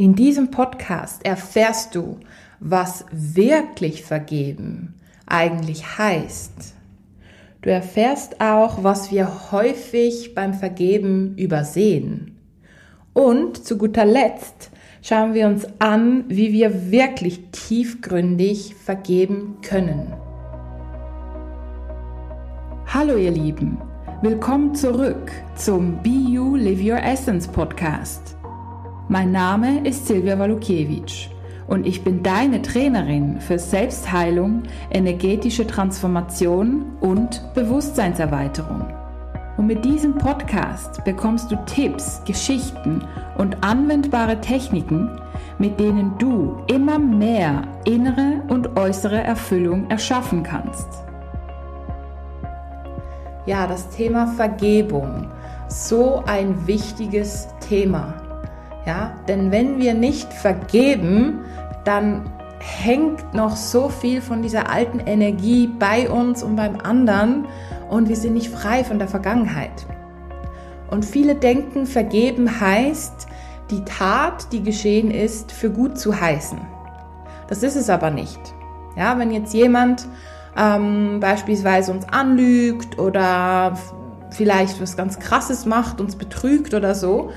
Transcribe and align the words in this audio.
In 0.00 0.14
diesem 0.14 0.50
Podcast 0.50 1.26
erfährst 1.26 1.94
du, 1.94 2.16
was 2.58 3.04
wirklich 3.12 4.02
vergeben 4.02 4.94
eigentlich 5.26 5.98
heißt. 5.98 6.72
Du 7.60 7.70
erfährst 7.70 8.40
auch, 8.40 8.82
was 8.82 9.10
wir 9.10 9.52
häufig 9.52 10.34
beim 10.34 10.54
Vergeben 10.54 11.36
übersehen. 11.36 12.38
Und 13.12 13.62
zu 13.62 13.76
guter 13.76 14.06
Letzt 14.06 14.70
schauen 15.02 15.34
wir 15.34 15.46
uns 15.46 15.66
an, 15.80 16.24
wie 16.28 16.50
wir 16.54 16.90
wirklich 16.90 17.50
tiefgründig 17.52 18.76
vergeben 18.76 19.58
können. 19.60 20.14
Hallo 22.86 23.18
ihr 23.18 23.32
Lieben, 23.32 23.76
willkommen 24.22 24.74
zurück 24.74 25.30
zum 25.56 26.02
Be 26.02 26.08
You 26.08 26.56
Live 26.56 26.82
Your 26.82 27.02
Essence 27.02 27.46
Podcast. 27.46 28.39
Mein 29.10 29.32
Name 29.32 29.84
ist 29.84 30.06
Silvia 30.06 30.38
Walukiewicz 30.38 31.26
und 31.66 31.84
ich 31.84 32.04
bin 32.04 32.22
deine 32.22 32.62
Trainerin 32.62 33.40
für 33.40 33.58
Selbstheilung, 33.58 34.62
energetische 34.92 35.66
Transformation 35.66 36.96
und 37.00 37.42
Bewusstseinserweiterung. 37.54 38.86
Und 39.56 39.66
mit 39.66 39.84
diesem 39.84 40.16
Podcast 40.16 41.02
bekommst 41.04 41.50
du 41.50 41.56
Tipps, 41.66 42.22
Geschichten 42.24 43.02
und 43.36 43.64
anwendbare 43.64 44.40
Techniken, 44.40 45.20
mit 45.58 45.80
denen 45.80 46.16
du 46.18 46.62
immer 46.68 47.00
mehr 47.00 47.62
innere 47.86 48.44
und 48.46 48.78
äußere 48.78 49.24
Erfüllung 49.24 49.90
erschaffen 49.90 50.44
kannst. 50.44 50.86
Ja, 53.44 53.66
das 53.66 53.88
Thema 53.88 54.28
Vergebung, 54.28 55.26
so 55.66 56.22
ein 56.26 56.68
wichtiges 56.68 57.48
Thema. 57.58 58.29
Ja, 58.90 59.12
denn 59.28 59.52
wenn 59.52 59.78
wir 59.78 59.94
nicht 59.94 60.32
vergeben, 60.32 61.44
dann 61.84 62.28
hängt 62.58 63.34
noch 63.34 63.54
so 63.54 63.88
viel 63.88 64.20
von 64.20 64.42
dieser 64.42 64.68
alten 64.68 64.98
Energie 64.98 65.68
bei 65.68 66.10
uns 66.10 66.42
und 66.42 66.56
beim 66.56 66.80
anderen 66.80 67.46
und 67.88 68.08
wir 68.08 68.16
sind 68.16 68.34
nicht 68.34 68.50
frei 68.50 68.82
von 68.82 68.98
der 68.98 69.06
Vergangenheit. 69.06 69.86
Und 70.90 71.04
viele 71.04 71.36
denken, 71.36 71.86
vergeben 71.86 72.60
heißt, 72.60 73.28
die 73.70 73.84
Tat, 73.84 74.52
die 74.52 74.64
geschehen 74.64 75.12
ist, 75.12 75.52
für 75.52 75.70
gut 75.70 75.96
zu 75.96 76.20
heißen. 76.20 76.58
Das 77.46 77.62
ist 77.62 77.76
es 77.76 77.88
aber 77.88 78.10
nicht. 78.10 78.40
Ja, 78.96 79.16
wenn 79.20 79.30
jetzt 79.30 79.54
jemand 79.54 80.08
ähm, 80.56 81.20
beispielsweise 81.20 81.92
uns 81.92 82.08
anlügt 82.08 82.98
oder 82.98 83.78
vielleicht 84.30 84.82
was 84.82 84.96
ganz 84.96 85.20
Krasses 85.20 85.64
macht, 85.64 86.00
uns 86.00 86.16
betrügt 86.16 86.74
oder 86.74 86.96
so, 86.96 87.30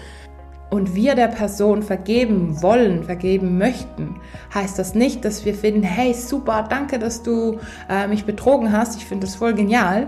und 0.74 0.96
wir 0.96 1.14
der 1.14 1.28
Person 1.28 1.84
vergeben 1.84 2.64
wollen, 2.64 3.04
vergeben 3.04 3.60
möchten, 3.60 4.16
heißt 4.56 4.80
das 4.80 4.96
nicht, 4.96 5.24
dass 5.24 5.46
wir 5.46 5.54
finden, 5.54 5.84
hey, 5.84 6.16
super, 6.16 6.66
danke, 6.68 6.98
dass 6.98 7.22
du 7.22 7.60
äh, 7.88 8.08
mich 8.08 8.26
betrogen 8.26 8.72
hast, 8.72 8.98
ich 8.98 9.06
finde 9.06 9.28
das 9.28 9.36
voll 9.36 9.54
genial, 9.54 10.08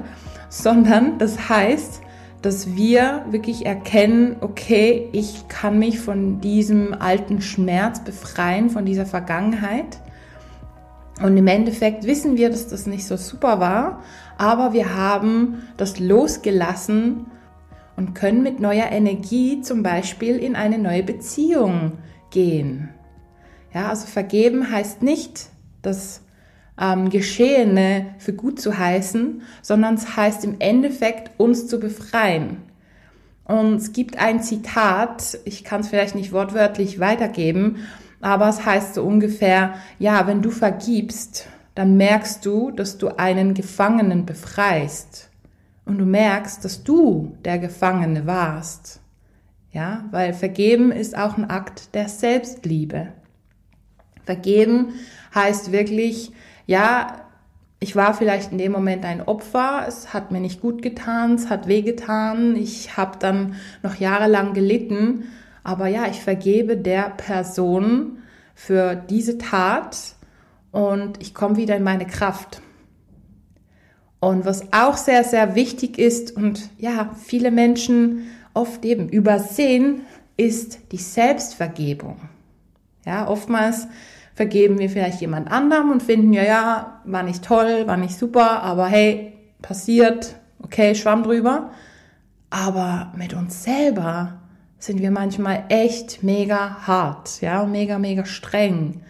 sondern 0.50 1.20
das 1.20 1.50
heißt, 1.50 2.02
dass 2.42 2.76
wir 2.76 3.26
wirklich 3.30 3.68
erkennen, 3.68 4.38
okay, 4.42 5.08
ich 5.12 5.48
kann 5.50 5.78
mich 5.78 6.00
von 6.00 6.42
diesem 6.42 6.96
alten 7.00 7.44
Schmerz 7.44 8.00
befreien, 8.00 8.72
von 8.72 8.86
dieser 8.86 9.06
Vergangenheit. 9.06 10.00
Und 11.22 11.38
im 11.38 11.46
Endeffekt 11.46 12.06
wissen 12.08 12.38
wir, 12.38 12.50
dass 12.50 12.68
das 12.68 12.88
nicht 12.88 13.06
so 13.06 13.18
super 13.18 13.60
war, 13.60 14.02
aber 14.40 14.74
wir 14.74 14.96
haben 14.96 15.62
das 15.78 16.00
losgelassen 16.00 17.28
und 17.96 18.14
können 18.14 18.44
mit 18.44 18.60
neuer 18.60 18.92
Energie 18.92 19.62
zum 19.62 19.84
Beispiel 19.84 20.38
in 20.38 20.56
eine 20.56 20.78
neue 20.78 21.04
Beziehung 21.04 21.94
gehen. 22.30 22.90
Ja, 23.74 23.90
also 23.90 24.08
vergeben 24.08 24.72
heißt 24.72 25.02
nicht, 25.02 25.50
das 25.82 26.22
ähm, 26.80 27.10
Geschehene 27.10 28.08
für 28.18 28.34
gut 28.34 28.60
zu 28.60 28.78
heißen, 28.78 29.42
sondern 29.62 29.96
es 29.96 30.16
heißt 30.16 30.44
im 30.44 30.56
Endeffekt, 30.60 31.32
uns 31.40 31.68
zu 31.68 31.80
befreien. 31.80 32.58
Und 33.46 33.76
es 33.76 33.94
gibt 33.94 34.18
ein 34.18 34.42
Zitat, 34.42 35.38
ich 35.46 35.64
kann 35.64 35.82
es 35.82 35.90
vielleicht 35.90 36.16
nicht 36.16 36.32
wortwörtlich 36.32 37.00
weitergeben, 37.00 37.78
aber 38.20 38.50
es 38.50 38.66
heißt 38.66 38.96
so 38.96 39.04
ungefähr, 39.04 39.76
ja, 40.00 40.26
wenn 40.26 40.42
du 40.42 40.50
vergibst, 40.50 41.48
dann 41.76 41.96
merkst 41.98 42.46
du, 42.46 42.72
dass 42.72 42.98
du 42.98 43.10
einen 43.18 43.54
Gefangenen 43.54 44.26
befreist 44.26 45.30
und 45.86 45.98
du 45.98 46.06
merkst, 46.06 46.66
dass 46.66 46.84
du 46.84 47.38
der 47.46 47.60
Gefangene 47.60 48.26
warst. 48.26 49.00
Ja, 49.72 50.06
weil 50.12 50.34
vergeben 50.34 50.92
ist 50.92 51.18
auch 51.18 51.38
ein 51.38 51.50
Akt 51.50 51.94
der 51.96 52.08
Selbstliebe. 52.08 53.08
Vergeben 54.24 54.94
heißt 55.34 55.72
wirklich, 55.72 56.32
ja, 56.66 57.26
ich 57.80 57.96
war 57.96 58.14
vielleicht 58.14 58.52
in 58.52 58.58
dem 58.58 58.72
Moment 58.72 59.06
ein 59.06 59.22
Opfer, 59.22 59.86
es 59.88 60.14
hat 60.14 60.32
mir 60.32 60.40
nicht 60.40 60.62
gut 60.62 60.82
getan, 60.82 61.36
es 61.36 61.50
hat 61.50 61.68
wehgetan, 61.68 62.56
ich 62.56 62.98
habe 62.98 63.20
dann 63.20 63.56
noch 63.84 63.96
jahrelang 63.96 64.54
gelitten, 64.54 65.26
aber 65.64 65.88
ja, 65.88 66.08
ich 66.08 66.22
vergebe 66.22 66.78
der 66.78 67.10
Person 67.10 68.20
für 68.56 68.96
diese 68.96 69.38
Tat 69.38 70.16
und 70.72 71.22
ich 71.22 71.36
komme 71.36 71.58
wieder 71.58 71.76
in 71.76 71.84
meine 71.84 72.08
Kraft. 72.08 72.62
Und 74.26 74.44
was 74.44 74.74
auch 74.74 74.98
sehr, 74.98 75.24
sehr 75.24 75.54
wichtig 75.54 76.00
ist 76.00 76.36
und 76.36 76.72
ja, 76.80 77.12
viele 77.24 77.52
Menschen 77.52 78.24
oft 78.56 78.84
eben 78.84 79.08
übersehen, 79.08 80.02
ist 80.36 80.80
die 80.92 80.98
Selbstvergebung. 80.98 82.18
Ja, 83.06 83.28
oftmals 83.28 83.88
vergeben 84.34 84.80
wir 84.80 84.90
vielleicht 84.90 85.22
jemand 85.22 85.52
anderem 85.52 85.92
und 85.92 86.02
finden, 86.02 86.34
ja, 86.34 86.44
ja, 86.44 87.02
war 87.06 87.22
nicht 87.22 87.46
toll, 87.46 87.84
war 87.86 87.98
nicht 87.98 88.18
super, 88.18 88.64
aber 88.64 88.88
hey, 88.88 89.34
passiert, 89.62 90.38
okay, 90.64 90.96
schwamm 90.96 91.22
drüber. 91.22 91.70
Aber 92.50 93.14
mit 93.16 93.36
uns 93.36 93.64
selber 93.64 94.40
sind 94.80 95.04
wir 95.04 95.12
manchmal 95.12 95.66
echt 95.70 96.24
mega 96.24 96.88
hart, 96.88 97.42
ja, 97.42 97.64
mega, 97.68 98.00
mega 98.00 98.26
streng. 98.26 99.04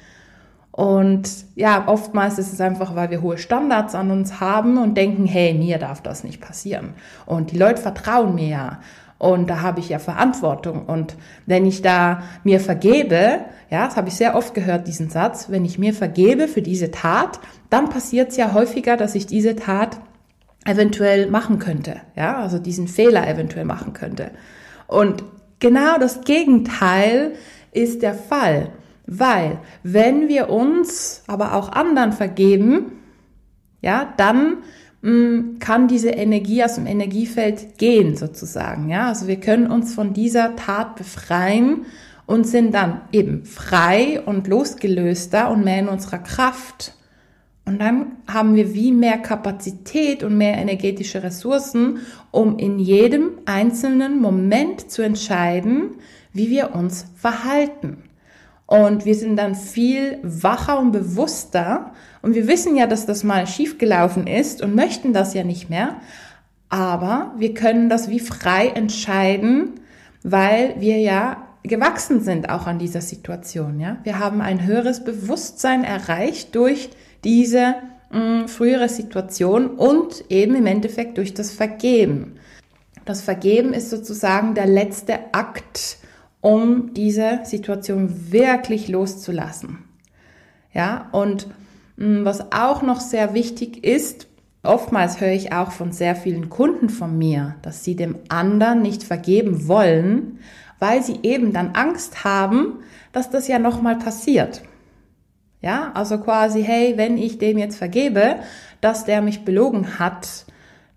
Und 0.76 1.30
ja, 1.56 1.88
oftmals 1.88 2.38
ist 2.38 2.52
es 2.52 2.60
einfach, 2.60 2.98
weil 2.98 3.10
wir 3.10 3.22
hohe 3.22 3.38
Standards 3.38 3.96
an 3.96 4.12
uns 4.12 4.42
haben 4.42 4.78
und 4.78 4.98
denken, 4.98 5.26
hey, 5.26 5.54
mir 5.54 5.78
darf 5.78 6.02
das 6.02 6.26
nicht 6.26 6.42
passieren. 6.42 6.96
Und 7.26 7.52
die 7.52 7.58
Leute 7.58 7.82
vertrauen 7.82 8.36
mir 8.36 8.48
ja. 8.50 8.80
Und 9.18 9.50
da 9.50 9.62
habe 9.62 9.80
ich 9.80 9.88
ja 9.88 10.00
Verantwortung. 10.00 10.86
Und 10.86 11.16
wenn 11.46 11.66
ich 11.66 11.82
da 11.82 12.24
mir 12.44 12.60
vergebe, 12.60 13.46
ja, 13.70 13.86
das 13.86 13.96
habe 13.96 14.10
ich 14.10 14.16
sehr 14.16 14.36
oft 14.36 14.54
gehört, 14.54 14.86
diesen 14.86 15.10
Satz, 15.10 15.50
wenn 15.50 15.64
ich 15.64 15.80
mir 15.80 15.94
vergebe 15.94 16.50
für 16.50 16.62
diese 16.62 16.92
Tat, 16.92 17.40
dann 17.70 17.88
passiert 17.88 18.32
es 18.32 18.36
ja 18.36 18.52
häufiger, 18.52 18.98
dass 18.98 19.16
ich 19.16 19.28
diese 19.28 19.56
Tat 19.56 20.02
eventuell 20.66 21.32
machen 21.32 21.58
könnte. 21.58 22.02
Ja, 22.18 22.40
also 22.40 22.60
diesen 22.60 22.90
Fehler 22.90 23.30
eventuell 23.30 23.64
machen 23.64 23.94
könnte. 23.94 24.32
Und 24.88 25.24
genau 25.60 25.98
das 26.00 26.26
Gegenteil 26.26 27.32
ist 27.72 28.02
der 28.02 28.14
Fall. 28.14 28.72
Weil, 29.08 29.60
wenn 29.84 30.28
wir 30.28 30.50
uns, 30.50 31.24
aber 31.28 31.54
auch 31.54 31.72
anderen 31.72 32.12
vergeben, 32.12 32.94
ja, 33.82 34.14
dann 34.18 34.58
mh, 35.02 35.12
mm, 35.12 35.60
kann 35.60 35.88
diese 35.88 36.10
Energie 36.10 36.64
aus 36.64 36.76
dem 36.76 36.88
Energiefeld 36.88 37.78
gehen, 37.78 38.18
sozusagen. 38.18 38.90
Ja, 38.90 39.10
also 39.10 39.28
wir 39.28 39.40
können 39.40 39.70
uns 39.70 39.94
von 39.94 40.14
dieser 40.14 40.56
Tat 40.56 40.96
befreien 40.96 41.86
und 42.26 42.48
sind 42.48 42.74
dann 42.74 43.02
eben 43.12 43.46
frei 43.46 44.22
und 44.26 44.48
losgelöster 44.48 45.52
und 45.52 45.64
mehr 45.64 45.80
in 45.80 45.88
unserer 45.88 46.18
Kraft. 46.20 46.94
Und 47.66 47.80
dann 47.80 48.14
haben 48.28 48.56
wir 48.56 48.74
wie 48.74 48.92
mehr 48.92 49.18
Kapazität 49.18 50.24
und 50.24 50.38
mehr 50.38 50.58
energetische 50.58 51.24
Ressourcen, 51.24 52.00
um 52.32 52.58
in 52.58 52.80
jedem 52.80 53.32
einzelnen 53.46 54.20
Moment 54.20 54.92
zu 54.92 55.02
entscheiden, 55.02 55.96
wie 56.34 56.50
wir 56.50 56.76
uns 56.76 57.06
verhalten. 57.16 58.05
Und 58.68 59.06
wir 59.06 59.16
sind 59.16 59.38
dann 59.38 59.56
viel 59.56 60.20
wacher 60.24 60.80
und 60.80 60.92
bewusster. 60.92 61.92
Und 62.22 62.34
wir 62.34 62.48
wissen 62.48 62.76
ja, 62.76 62.88
dass 62.88 63.06
das 63.06 63.24
mal 63.24 63.46
schiefgelaufen 63.46 64.26
ist 64.26 64.62
und 64.62 64.74
möchten 64.74 65.14
das 65.14 65.34
ja 65.34 65.44
nicht 65.44 65.70
mehr. 65.70 65.96
Aber 66.70 67.34
wir 67.38 67.54
können 67.54 67.90
das 67.90 68.10
wie 68.10 68.20
frei 68.20 68.70
entscheiden, 68.70 69.80
weil 70.24 70.76
wir 70.80 70.98
ja 70.98 71.46
gewachsen 71.64 72.22
sind 72.22 72.50
auch 72.50 72.68
an 72.68 72.80
dieser 72.80 73.02
Situation. 73.02 73.80
Ja, 73.80 73.98
wir 74.04 74.20
haben 74.20 74.42
ein 74.42 74.66
höheres 74.66 75.04
Bewusstsein 75.04 75.84
erreicht 75.84 76.56
durch 76.56 76.90
diese 77.24 77.76
mh, 78.12 78.20
mm, 78.44 78.48
frühere 78.48 78.90
Situation 78.90 79.68
und 79.68 80.26
eben 80.30 80.56
im 80.56 80.66
Endeffekt 80.66 81.18
durch 81.18 81.34
das 81.34 81.52
Vergeben. 81.52 82.38
Das 83.06 83.22
Vergeben 83.22 83.74
ist 83.74 83.92
sozusagen 83.92 84.56
der 84.56 84.66
letzte 84.66 85.34
Akt 85.34 85.98
um 86.46 86.94
diese 86.94 87.40
Situation 87.42 88.32
wirklich 88.32 88.88
loszulassen. 88.88 89.80
Ja, 90.74 91.10
und 91.12 91.48
mm, 91.98 92.24
was 92.24 92.52
auch 92.52 92.84
noch 92.84 93.00
sehr 93.00 93.34
wichtig 93.34 93.84
ist, 93.84 94.28
oftmals 94.62 95.20
höre 95.20 95.32
ich 95.32 95.54
auch 95.54 95.72
von 95.72 95.92
sehr 95.92 96.16
vielen 96.16 96.52
Kunden 96.52 96.90
von 96.90 97.18
mir, 97.18 97.56
dass 97.64 97.84
sie 97.84 97.96
dem 97.96 98.18
anderen 98.30 98.84
nicht 98.84 99.02
vergeben 99.02 99.68
wollen, 99.68 100.38
weil 100.78 101.02
sie 101.02 101.18
eben 101.24 101.52
dann 101.52 101.72
Angst 101.72 102.24
haben, 102.24 102.76
dass 103.12 103.32
das 103.32 103.48
ja 103.48 103.58
nochmal 103.58 103.98
passiert. 103.98 104.62
Ja, 105.62 105.94
also 105.96 106.20
quasi, 106.20 106.64
hey, 106.64 106.94
wenn 106.96 107.18
ich 107.18 107.40
dem 107.40 107.58
jetzt 107.58 107.78
vergebe, 107.78 108.36
dass 108.82 109.04
der 109.04 109.24
mich 109.24 109.46
belogen 109.46 109.98
hat, 109.98 110.46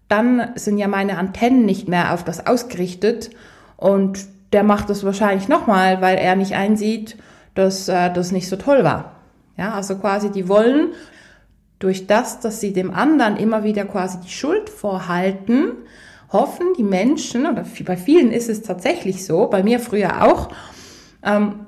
dann 0.08 0.50
sind 0.56 0.76
ja 0.76 0.88
meine 0.88 1.16
Antennen 1.16 1.64
nicht 1.64 1.88
mehr 1.88 2.12
auf 2.12 2.22
das 2.22 2.46
ausgerichtet 2.46 3.30
und 3.78 4.28
der 4.52 4.62
macht 4.62 4.90
das 4.90 5.04
wahrscheinlich 5.04 5.48
nochmal, 5.48 6.00
weil 6.00 6.16
er 6.16 6.36
nicht 6.36 6.54
einsieht, 6.54 7.16
dass 7.54 7.88
äh, 7.88 8.12
das 8.12 8.32
nicht 8.32 8.48
so 8.48 8.56
toll 8.56 8.84
war. 8.84 9.16
Ja, 9.56 9.74
also 9.74 9.96
quasi, 9.96 10.30
die 10.30 10.48
wollen 10.48 10.92
durch 11.78 12.06
das, 12.06 12.40
dass 12.40 12.60
sie 12.60 12.72
dem 12.72 12.92
anderen 12.92 13.36
immer 13.36 13.64
wieder 13.64 13.84
quasi 13.84 14.18
die 14.20 14.30
Schuld 14.30 14.70
vorhalten, 14.70 15.72
hoffen 16.30 16.74
die 16.76 16.82
Menschen, 16.82 17.46
oder 17.46 17.64
bei 17.84 17.96
vielen 17.96 18.32
ist 18.32 18.48
es 18.48 18.62
tatsächlich 18.62 19.24
so, 19.24 19.46
bei 19.46 19.62
mir 19.62 19.80
früher 19.80 20.24
auch, 20.24 20.50
ähm, 21.24 21.66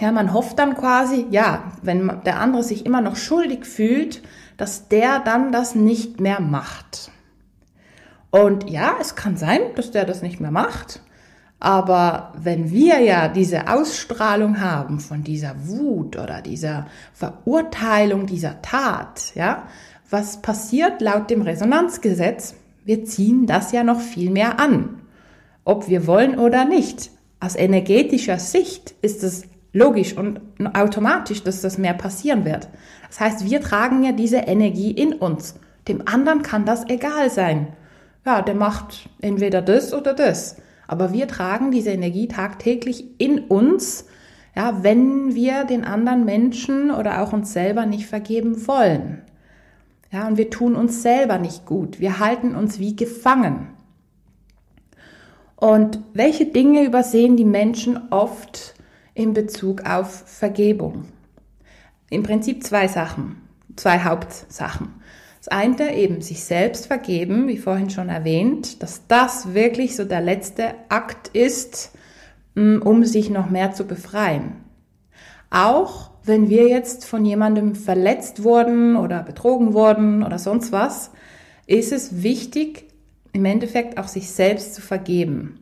ja, 0.00 0.10
man 0.10 0.32
hofft 0.32 0.58
dann 0.58 0.74
quasi, 0.74 1.26
ja, 1.30 1.72
wenn 1.82 2.20
der 2.24 2.40
andere 2.40 2.62
sich 2.62 2.86
immer 2.86 3.02
noch 3.02 3.16
schuldig 3.16 3.66
fühlt, 3.66 4.22
dass 4.56 4.88
der 4.88 5.20
dann 5.20 5.52
das 5.52 5.74
nicht 5.74 6.20
mehr 6.20 6.40
macht. 6.40 7.10
Und 8.30 8.70
ja, 8.70 8.96
es 9.00 9.14
kann 9.14 9.36
sein, 9.36 9.60
dass 9.76 9.90
der 9.90 10.06
das 10.06 10.22
nicht 10.22 10.40
mehr 10.40 10.50
macht. 10.50 11.02
Aber 11.64 12.32
wenn 12.36 12.72
wir 12.72 12.98
ja 12.98 13.28
diese 13.28 13.68
Ausstrahlung 13.68 14.60
haben 14.60 14.98
von 14.98 15.22
dieser 15.22 15.54
Wut 15.68 16.16
oder 16.16 16.42
dieser 16.42 16.88
Verurteilung 17.14 18.26
dieser 18.26 18.60
Tat, 18.62 19.30
ja, 19.36 19.62
was 20.10 20.42
passiert 20.42 21.00
laut 21.00 21.30
dem 21.30 21.42
Resonanzgesetz? 21.42 22.56
Wir 22.84 23.04
ziehen 23.04 23.46
das 23.46 23.70
ja 23.70 23.84
noch 23.84 24.00
viel 24.00 24.32
mehr 24.32 24.58
an. 24.58 25.02
Ob 25.62 25.88
wir 25.88 26.08
wollen 26.08 26.36
oder 26.36 26.64
nicht. 26.64 27.12
Aus 27.38 27.54
energetischer 27.54 28.40
Sicht 28.40 28.96
ist 29.00 29.22
es 29.22 29.44
logisch 29.72 30.16
und 30.16 30.40
automatisch, 30.74 31.44
dass 31.44 31.60
das 31.60 31.78
mehr 31.78 31.94
passieren 31.94 32.44
wird. 32.44 32.68
Das 33.06 33.20
heißt, 33.20 33.48
wir 33.48 33.60
tragen 33.60 34.02
ja 34.02 34.10
diese 34.10 34.38
Energie 34.38 34.90
in 34.90 35.12
uns. 35.12 35.54
Dem 35.86 36.08
anderen 36.08 36.42
kann 36.42 36.64
das 36.64 36.88
egal 36.88 37.30
sein. 37.30 37.68
Ja, 38.26 38.42
der 38.42 38.56
macht 38.56 39.08
entweder 39.20 39.62
das 39.62 39.94
oder 39.94 40.12
das. 40.12 40.56
Aber 40.92 41.14
wir 41.14 41.26
tragen 41.26 41.70
diese 41.70 41.88
Energie 41.88 42.28
tagtäglich 42.28 43.06
in 43.16 43.38
uns, 43.38 44.04
ja, 44.54 44.82
wenn 44.82 45.34
wir 45.34 45.64
den 45.64 45.86
anderen 45.86 46.26
Menschen 46.26 46.90
oder 46.90 47.22
auch 47.22 47.32
uns 47.32 47.54
selber 47.54 47.86
nicht 47.86 48.06
vergeben 48.06 48.66
wollen. 48.66 49.22
Ja, 50.10 50.28
und 50.28 50.36
wir 50.36 50.50
tun 50.50 50.76
uns 50.76 51.00
selber 51.00 51.38
nicht 51.38 51.64
gut. 51.64 51.98
Wir 51.98 52.18
halten 52.18 52.54
uns 52.54 52.78
wie 52.78 52.94
gefangen. 52.94 53.68
Und 55.56 55.98
welche 56.12 56.44
Dinge 56.44 56.84
übersehen 56.84 57.38
die 57.38 57.46
Menschen 57.46 57.98
oft 58.10 58.74
in 59.14 59.32
Bezug 59.32 59.86
auf 59.86 60.24
Vergebung? 60.26 61.06
Im 62.10 62.22
Prinzip 62.22 62.64
zwei 62.64 62.86
Sachen, 62.86 63.40
zwei 63.76 64.00
Hauptsachen. 64.00 65.01
Das 65.42 65.48
eine 65.48 65.96
eben 65.96 66.20
sich 66.20 66.44
selbst 66.44 66.86
vergeben, 66.86 67.48
wie 67.48 67.58
vorhin 67.58 67.90
schon 67.90 68.08
erwähnt, 68.08 68.80
dass 68.80 69.08
das 69.08 69.54
wirklich 69.54 69.96
so 69.96 70.04
der 70.04 70.20
letzte 70.20 70.74
Akt 70.88 71.26
ist, 71.32 71.90
mm, 72.54 72.78
um 72.82 73.04
sich 73.04 73.28
noch 73.28 73.50
mehr 73.50 73.72
zu 73.72 73.84
befreien. 73.84 74.52
Auch 75.50 76.12
wenn 76.22 76.48
wir 76.48 76.68
jetzt 76.68 77.04
von 77.04 77.24
jemandem 77.24 77.74
verletzt 77.74 78.44
wurden 78.44 78.94
oder 78.94 79.24
betrogen 79.24 79.74
wurden 79.74 80.22
oder 80.22 80.38
sonst 80.38 80.70
was, 80.70 81.10
ist 81.66 81.90
es 81.90 82.22
wichtig, 82.22 82.84
im 83.32 83.44
Endeffekt 83.44 83.98
auch 83.98 84.06
sich 84.06 84.30
selbst 84.30 84.74
zu 84.76 84.80
vergeben 84.80 85.58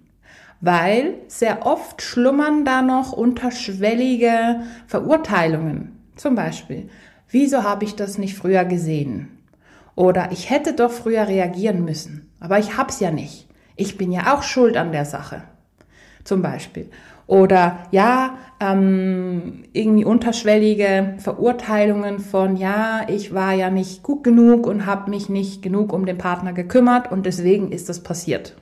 weil 0.60 1.14
sehr 1.26 1.64
oft 1.64 2.02
schlummern 2.02 2.64
da 2.64 2.82
noch 2.82 3.12
unterschwellige 3.12 4.60
Verurteilungen. 4.86 5.98
Zum 6.16 6.34
Beispiel, 6.34 6.90
wieso 7.30 7.62
habe 7.62 7.84
ich 7.84 7.96
das 7.96 8.18
nicht 8.18 8.36
früher 8.36 8.64
gesehen? 8.64 9.39
Oder 10.00 10.32
ich 10.32 10.48
hätte 10.48 10.72
doch 10.72 10.90
früher 10.90 11.28
reagieren 11.28 11.84
müssen, 11.84 12.30
aber 12.40 12.58
ich 12.58 12.78
hab's 12.78 13.00
ja 13.00 13.10
nicht. 13.10 13.46
Ich 13.76 13.98
bin 13.98 14.10
ja 14.12 14.34
auch 14.34 14.42
schuld 14.42 14.78
an 14.78 14.92
der 14.92 15.04
Sache. 15.04 15.42
Zum 16.24 16.40
Beispiel. 16.40 16.88
Oder 17.26 17.80
ja, 17.90 18.38
ähm, 18.60 19.64
irgendwie 19.74 20.06
unterschwellige 20.06 21.16
Verurteilungen 21.18 22.18
von, 22.18 22.56
ja, 22.56 23.02
ich 23.08 23.34
war 23.34 23.52
ja 23.52 23.68
nicht 23.68 24.02
gut 24.02 24.24
genug 24.24 24.66
und 24.66 24.86
habe 24.86 25.10
mich 25.10 25.28
nicht 25.28 25.60
genug 25.60 25.92
um 25.92 26.06
den 26.06 26.16
Partner 26.16 26.54
gekümmert 26.54 27.12
und 27.12 27.26
deswegen 27.26 27.70
ist 27.70 27.90
das 27.90 28.02
passiert. 28.02 28.56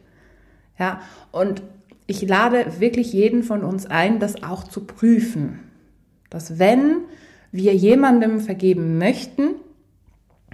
Ja, 0.77 1.03
und 1.31 1.63
ich 2.09 2.21
lade 2.27 2.81
wirklich 2.81 3.13
jeden 3.13 3.45
von 3.45 3.63
uns 3.63 3.87
ein, 3.87 4.19
das 4.19 4.43
auch 4.43 4.65
zu 4.65 4.87
prüfen. 4.87 5.61
Dass 6.31 6.59
wenn 6.59 7.03
wir 7.53 7.77
jemandem 7.77 8.41
vergeben 8.41 8.99
möchten, 8.99 9.55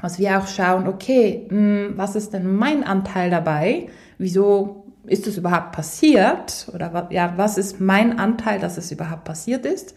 dass 0.05 0.19
wir 0.19 0.39
auch 0.39 0.47
schauen, 0.47 0.87
okay, 0.87 1.47
hm, 1.49 1.95
was 1.97 2.15
ist 2.15 2.35
denn 2.35 2.55
mein 2.57 2.85
Anteil 2.85 3.31
dabei? 3.31 3.89
Wieso 4.19 4.85
ist 5.07 5.27
es 5.27 5.39
überhaupt 5.39 5.73
passiert? 5.73 6.69
Oder 6.75 7.09
ja, 7.11 7.33
was 7.37 7.57
ist 7.57 7.81
mein 7.81 8.19
Anteil, 8.19 8.61
dass 8.61 8.77
es 8.77 8.93
überhaupt 8.93 9.25
passiert 9.25 9.65
ist? 9.65 9.95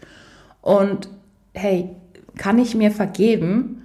Und 0.62 1.10
hey, 1.52 1.90
kann 2.38 2.58
ich 2.58 2.74
mir 2.74 2.90
vergeben? 2.90 3.82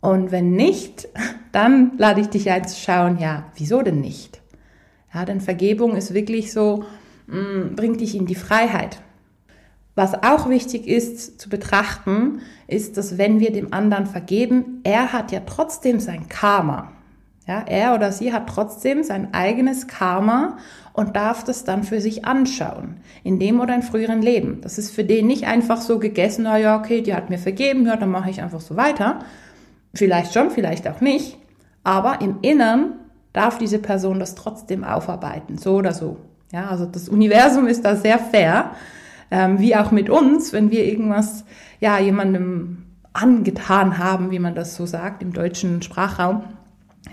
Und 0.00 0.30
wenn 0.30 0.52
nicht, 0.52 1.08
dann 1.52 1.98
lade 1.98 2.20
ich 2.20 2.28
dich 2.28 2.48
ein 2.52 2.68
zu 2.68 2.78
schauen, 2.78 3.18
ja, 3.18 3.46
wieso 3.56 3.82
denn 3.82 4.00
nicht? 4.00 4.40
Ja, 5.12 5.24
denn 5.24 5.40
Vergebung 5.40 5.96
ist 5.96 6.14
wirklich 6.14 6.52
so, 6.52 6.84
mh, 7.26 7.36
mm, 7.36 7.74
bringt 7.74 8.00
dich 8.00 8.14
in 8.14 8.26
die 8.26 8.36
Freiheit. 8.36 9.00
Was 9.98 10.14
auch 10.14 10.48
wichtig 10.48 10.86
ist 10.86 11.40
zu 11.40 11.48
betrachten, 11.48 12.42
ist, 12.68 12.96
dass 12.96 13.18
wenn 13.18 13.40
wir 13.40 13.50
dem 13.50 13.72
anderen 13.72 14.06
vergeben, 14.06 14.80
er 14.84 15.12
hat 15.12 15.32
ja 15.32 15.40
trotzdem 15.44 15.98
sein 15.98 16.28
Karma. 16.28 16.92
Ja, 17.48 17.64
er 17.66 17.96
oder 17.96 18.12
sie 18.12 18.32
hat 18.32 18.48
trotzdem 18.48 19.02
sein 19.02 19.34
eigenes 19.34 19.88
Karma 19.88 20.58
und 20.92 21.16
darf 21.16 21.42
das 21.42 21.64
dann 21.64 21.82
für 21.82 22.00
sich 22.00 22.24
anschauen, 22.26 22.98
in 23.24 23.40
dem 23.40 23.58
oder 23.58 23.74
in 23.74 23.82
früheren 23.82 24.22
Leben. 24.22 24.60
Das 24.60 24.78
ist 24.78 24.92
für 24.92 25.02
den 25.02 25.26
nicht 25.26 25.48
einfach 25.48 25.80
so 25.80 25.98
gegessen, 25.98 26.44
na 26.44 26.58
ja, 26.58 26.78
okay, 26.78 27.02
die 27.02 27.14
hat 27.14 27.28
mir 27.28 27.38
vergeben, 27.38 27.84
ja, 27.84 27.96
dann 27.96 28.12
mache 28.12 28.30
ich 28.30 28.40
einfach 28.40 28.60
so 28.60 28.76
weiter. 28.76 29.18
Vielleicht 29.94 30.32
schon, 30.32 30.52
vielleicht 30.52 30.86
auch 30.86 31.00
nicht. 31.00 31.38
Aber 31.82 32.20
im 32.20 32.36
Innern 32.42 32.92
darf 33.32 33.58
diese 33.58 33.80
Person 33.80 34.20
das 34.20 34.36
trotzdem 34.36 34.84
aufarbeiten, 34.84 35.58
so 35.58 35.74
oder 35.74 35.92
so. 35.92 36.18
Ja, 36.52 36.68
also 36.68 36.86
das 36.86 37.08
Universum 37.08 37.66
ist 37.66 37.84
da 37.84 37.96
sehr 37.96 38.20
fair, 38.20 38.70
ähm, 39.30 39.58
wie 39.58 39.76
auch 39.76 39.90
mit 39.90 40.10
uns, 40.10 40.52
wenn 40.52 40.70
wir 40.70 40.84
irgendwas, 40.84 41.44
ja, 41.80 41.98
jemandem 41.98 42.84
angetan 43.12 43.98
haben, 43.98 44.30
wie 44.30 44.38
man 44.38 44.54
das 44.54 44.76
so 44.76 44.86
sagt 44.86 45.22
im 45.22 45.32
deutschen 45.32 45.82
Sprachraum, 45.82 46.42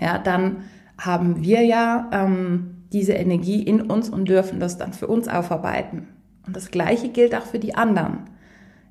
ja, 0.00 0.18
dann 0.18 0.58
haben 0.98 1.42
wir 1.42 1.62
ja 1.62 2.08
ähm, 2.12 2.76
diese 2.92 3.12
Energie 3.12 3.62
in 3.62 3.80
uns 3.82 4.08
und 4.08 4.28
dürfen 4.28 4.60
das 4.60 4.78
dann 4.78 4.92
für 4.92 5.06
uns 5.06 5.28
aufarbeiten. 5.28 6.08
Und 6.46 6.56
das 6.56 6.70
Gleiche 6.70 7.08
gilt 7.08 7.34
auch 7.34 7.44
für 7.44 7.58
die 7.58 7.74
anderen. 7.74 8.20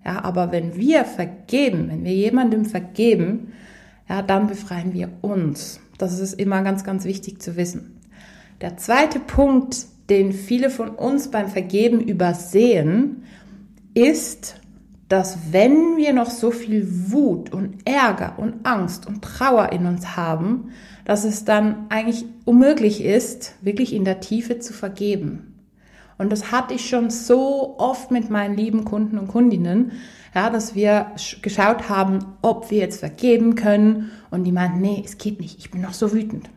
Ja, 0.06 0.24
aber 0.24 0.52
wenn 0.52 0.76
wir 0.76 1.06
vergeben, 1.06 1.90
wenn 1.90 2.04
wir 2.04 2.14
jemandem 2.14 2.66
vergeben, 2.66 3.54
ja, 4.08 4.22
dann 4.22 4.48
befreien 4.48 4.94
wir 4.94 5.10
uns. 5.22 5.80
Das 5.98 6.20
ist 6.20 6.34
immer 6.34 6.62
ganz, 6.62 6.84
ganz 6.84 7.06
wichtig 7.06 7.42
zu 7.42 7.56
wissen. 7.56 8.00
Der 8.62 8.78
zweite 8.78 9.20
Punkt, 9.20 9.88
den 10.10 10.34
viele 10.34 10.70
von 10.70 10.90
uns 10.90 11.32
beim 11.32 11.48
Vergeben 11.48 12.00
übersehen, 12.00 13.24
ist, 13.94 14.60
dass 15.08 15.52
wenn 15.52 15.98
wir 15.98 16.14
noch 16.14 16.30
so 16.30 16.52
viel 16.52 17.12
Wut 17.12 17.52
und 17.52 17.88
Ärger 17.88 18.34
und 18.38 18.66
Angst 18.66 19.06
und 19.06 19.22
Trauer 19.22 19.72
in 19.72 19.86
uns 19.86 20.16
haben, 20.16 20.72
dass 21.06 21.24
es 21.24 21.46
dann 21.46 21.86
eigentlich 21.90 22.26
unmöglich 22.46 23.04
ist, 23.04 23.54
wirklich 23.62 23.94
in 23.94 24.06
der 24.06 24.20
Tiefe 24.20 24.60
zu 24.60 24.74
vergeben. 24.74 25.54
Und 26.18 26.32
das 26.32 26.52
hatte 26.52 26.74
ich 26.74 26.90
schon 26.90 27.10
so 27.10 27.76
oft 27.78 28.10
mit 28.10 28.30
meinen 28.30 28.56
lieben 28.56 28.86
Kunden 28.86 29.20
und 29.20 29.28
Kundinnen, 29.28 29.92
ja, 30.34 30.50
dass 30.50 30.76
wir 30.76 31.12
geschaut 31.42 31.90
haben, 31.90 32.20
ob 32.42 32.72
wir 32.72 32.80
jetzt 32.80 33.00
vergeben 33.00 33.56
können. 33.56 34.12
Und 34.32 34.44
die 34.44 34.52
meinten, 34.52 34.82
nee, 34.82 35.02
es 35.06 35.18
geht 35.18 35.40
nicht, 35.40 35.60
ich 35.60 35.72
bin 35.72 35.82
noch 35.82 35.94
so 35.94 36.14
wütend. 36.14 36.50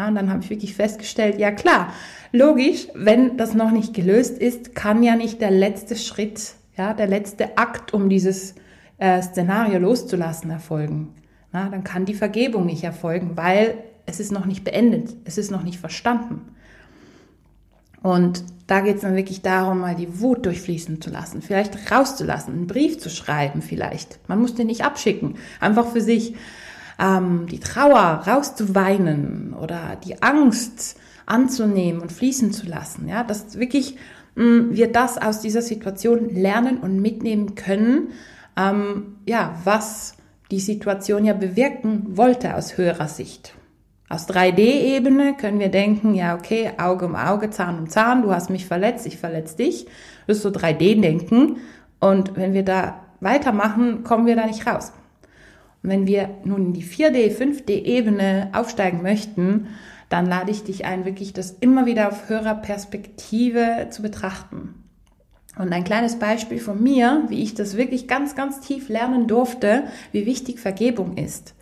Ja, 0.00 0.08
und 0.08 0.14
dann 0.14 0.30
habe 0.30 0.42
ich 0.42 0.48
wirklich 0.48 0.74
festgestellt, 0.74 1.38
ja 1.38 1.50
klar, 1.50 1.92
logisch, 2.32 2.88
wenn 2.94 3.36
das 3.36 3.52
noch 3.52 3.70
nicht 3.70 3.92
gelöst 3.92 4.38
ist, 4.38 4.74
kann 4.74 5.02
ja 5.02 5.14
nicht 5.14 5.42
der 5.42 5.50
letzte 5.50 5.94
Schritt, 5.94 6.54
ja, 6.74 6.94
der 6.94 7.06
letzte 7.06 7.58
Akt, 7.58 7.92
um 7.92 8.08
dieses 8.08 8.54
äh, 8.96 9.20
Szenario 9.20 9.78
loszulassen, 9.78 10.50
erfolgen. 10.50 11.14
Na, 11.52 11.68
dann 11.68 11.84
kann 11.84 12.06
die 12.06 12.14
Vergebung 12.14 12.64
nicht 12.64 12.82
erfolgen, 12.82 13.32
weil 13.34 13.74
es 14.06 14.20
ist 14.20 14.32
noch 14.32 14.46
nicht 14.46 14.64
beendet, 14.64 15.14
es 15.26 15.36
ist 15.36 15.50
noch 15.50 15.64
nicht 15.64 15.78
verstanden. 15.78 16.56
Und 18.02 18.42
da 18.68 18.80
geht 18.80 18.96
es 18.96 19.02
dann 19.02 19.16
wirklich 19.16 19.42
darum, 19.42 19.80
mal 19.80 19.96
die 19.96 20.18
Wut 20.22 20.46
durchfließen 20.46 21.02
zu 21.02 21.10
lassen, 21.10 21.42
vielleicht 21.42 21.92
rauszulassen, 21.92 22.54
einen 22.54 22.66
Brief 22.66 22.98
zu 22.98 23.10
schreiben 23.10 23.60
vielleicht. 23.60 24.18
Man 24.30 24.40
muss 24.40 24.54
den 24.54 24.68
nicht 24.68 24.82
abschicken, 24.82 25.34
einfach 25.60 25.88
für 25.88 26.00
sich 26.00 26.36
ähm, 27.00 27.46
die 27.50 27.60
Trauer 27.60 28.22
rauszuweinen 28.26 29.54
oder 29.54 29.96
die 30.04 30.22
Angst 30.22 30.96
anzunehmen 31.26 32.02
und 32.02 32.12
fließen 32.12 32.52
zu 32.52 32.66
lassen. 32.66 33.08
Ja, 33.08 33.24
das 33.24 33.58
wirklich 33.58 33.96
mm, 34.34 34.70
wir 34.72 34.92
das 34.92 35.16
aus 35.16 35.40
dieser 35.40 35.62
Situation 35.62 36.34
lernen 36.34 36.78
und 36.78 37.00
mitnehmen 37.00 37.54
können, 37.54 38.10
ähm, 38.56 39.16
ja, 39.26 39.54
was 39.64 40.14
die 40.50 40.60
Situation 40.60 41.24
ja 41.24 41.32
bewirken 41.32 42.16
wollte 42.16 42.56
aus 42.56 42.76
höherer 42.76 43.08
Sicht. 43.08 43.54
Aus 44.08 44.28
3D-Ebene 44.28 45.36
können 45.36 45.60
wir 45.60 45.68
denken, 45.68 46.14
ja, 46.14 46.34
okay, 46.34 46.72
Auge 46.78 47.06
um 47.06 47.14
Auge, 47.14 47.50
Zahn 47.50 47.78
um 47.78 47.88
Zahn, 47.88 48.22
du 48.22 48.34
hast 48.34 48.50
mich 48.50 48.66
verletzt, 48.66 49.06
ich 49.06 49.18
verletze 49.18 49.56
dich. 49.56 49.86
Das 50.26 50.38
ist 50.38 50.42
so 50.42 50.48
3D-Denken. 50.48 51.58
Und 52.00 52.36
wenn 52.36 52.52
wir 52.52 52.64
da 52.64 53.02
weitermachen, 53.20 54.02
kommen 54.02 54.26
wir 54.26 54.34
da 54.34 54.46
nicht 54.46 54.66
raus. 54.66 54.92
Und 55.82 55.90
wenn 55.90 56.06
wir 56.06 56.30
nun 56.44 56.66
in 56.66 56.72
die 56.72 56.84
4D, 56.84 57.36
5D-Ebene 57.36 58.50
aufsteigen 58.52 59.02
möchten, 59.02 59.68
dann 60.08 60.26
lade 60.26 60.50
ich 60.50 60.64
dich 60.64 60.84
ein, 60.84 61.04
wirklich 61.04 61.32
das 61.32 61.52
immer 61.60 61.86
wieder 61.86 62.08
auf 62.08 62.28
höherer 62.28 62.56
Perspektive 62.56 63.88
zu 63.90 64.02
betrachten. 64.02 64.74
Und 65.56 65.72
ein 65.72 65.84
kleines 65.84 66.18
Beispiel 66.18 66.58
von 66.58 66.82
mir, 66.82 67.24
wie 67.28 67.42
ich 67.42 67.54
das 67.54 67.76
wirklich 67.76 68.08
ganz, 68.08 68.34
ganz 68.34 68.60
tief 68.60 68.88
lernen 68.88 69.26
durfte, 69.26 69.84
wie 70.12 70.26
wichtig 70.26 70.58
Vergebung 70.58 71.16
ist. 71.16 71.54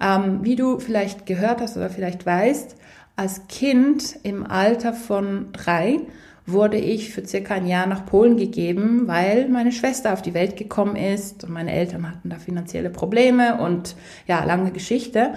Ähm, 0.00 0.40
wie 0.42 0.56
du 0.56 0.78
vielleicht 0.78 1.26
gehört 1.26 1.60
hast 1.60 1.76
oder 1.76 1.90
vielleicht 1.90 2.24
weißt, 2.24 2.76
als 3.16 3.46
Kind 3.48 4.18
im 4.22 4.46
Alter 4.46 4.92
von 4.92 5.52
drei 5.52 6.00
wurde 6.46 6.76
ich 6.76 7.10
für 7.10 7.24
circa 7.24 7.54
ein 7.54 7.66
Jahr 7.66 7.86
nach 7.86 8.04
Polen 8.04 8.36
gegeben, 8.36 9.06
weil 9.06 9.48
meine 9.48 9.72
Schwester 9.72 10.12
auf 10.12 10.22
die 10.22 10.34
Welt 10.34 10.56
gekommen 10.56 10.96
ist 10.96 11.44
und 11.44 11.50
meine 11.50 11.72
Eltern 11.72 12.08
hatten 12.08 12.30
da 12.30 12.36
finanzielle 12.36 12.90
Probleme 12.90 13.60
und 13.60 13.96
ja, 14.26 14.42
lange 14.44 14.72
Geschichte. 14.72 15.34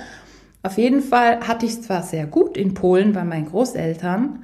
Auf 0.63 0.77
jeden 0.77 1.01
Fall 1.01 1.41
hatte 1.47 1.65
ich 1.65 1.73
es 1.73 1.81
zwar 1.83 2.01
sehr 2.01 2.25
gut 2.25 2.57
in 2.57 2.73
Polen 2.73 3.13
bei 3.13 3.23
meinen 3.23 3.45
Großeltern, 3.45 4.43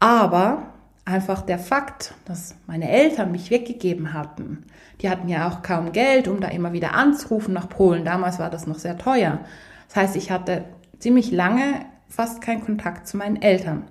aber 0.00 0.64
einfach 1.04 1.42
der 1.42 1.58
Fakt, 1.58 2.14
dass 2.26 2.54
meine 2.66 2.90
Eltern 2.90 3.32
mich 3.32 3.50
weggegeben 3.50 4.12
hatten, 4.12 4.64
die 5.00 5.10
hatten 5.10 5.28
ja 5.28 5.48
auch 5.48 5.62
kaum 5.62 5.92
Geld, 5.92 6.28
um 6.28 6.40
da 6.40 6.48
immer 6.48 6.72
wieder 6.72 6.94
anzurufen 6.94 7.54
nach 7.54 7.68
Polen. 7.68 8.04
Damals 8.04 8.38
war 8.38 8.50
das 8.50 8.66
noch 8.66 8.78
sehr 8.78 8.98
teuer. 8.98 9.40
Das 9.88 9.96
heißt, 9.96 10.16
ich 10.16 10.30
hatte 10.30 10.64
ziemlich 10.98 11.32
lange 11.32 11.86
fast 12.08 12.40
keinen 12.40 12.64
Kontakt 12.64 13.08
zu 13.08 13.16
meinen 13.16 13.40
Eltern. 13.40 13.84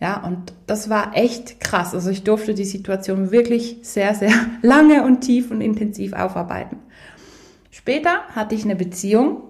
Ja, 0.00 0.22
und 0.22 0.52
das 0.66 0.90
war 0.90 1.16
echt 1.16 1.58
krass. 1.60 1.94
Also 1.94 2.10
ich 2.10 2.22
durfte 2.22 2.54
die 2.54 2.64
Situation 2.64 3.30
wirklich 3.30 3.78
sehr, 3.82 4.14
sehr 4.14 4.32
lange 4.62 5.04
und 5.04 5.20
tief 5.20 5.50
und 5.50 5.60
intensiv 5.60 6.12
aufarbeiten. 6.12 6.78
Später 7.70 8.22
hatte 8.34 8.54
ich 8.54 8.64
eine 8.64 8.76
Beziehung 8.76 9.42